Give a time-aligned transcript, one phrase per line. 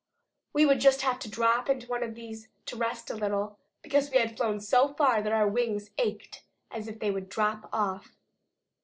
[0.53, 4.09] We would just have to drop into one of these to rest a little, because
[4.09, 8.17] we had flown so far that our wings ached as if they would drop off.